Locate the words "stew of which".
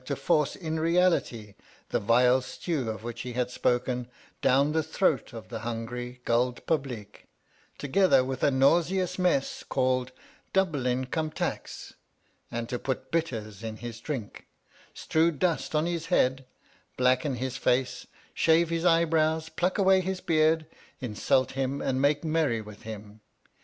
2.41-3.21